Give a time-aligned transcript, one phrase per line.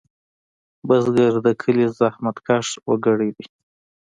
[0.87, 3.45] بزګر د کلي زحمتکش وګړی دی